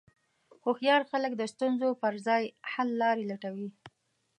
هوښیار 0.63 1.01
خلک 1.11 1.31
د 1.37 1.43
ستونزو 1.53 1.89
پر 2.01 2.13
ځای 2.27 2.43
حللارې 2.71 3.23
لټوي. 3.31 3.69